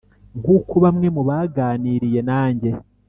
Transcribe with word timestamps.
nkuko 0.41 0.73
bamwe 0.83 1.07
mu 1.15 1.21
baganiriye 1.29 2.19
nange 2.29 2.69